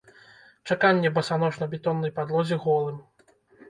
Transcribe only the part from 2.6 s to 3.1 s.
голым.